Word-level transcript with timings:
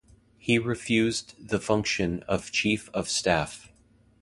He 0.39 0.57
refused 0.57 1.35
the 1.49 1.59
function 1.59 2.23
of 2.23 2.49
chief 2.51 2.89
of 2.91 3.07
staff. 3.07 3.71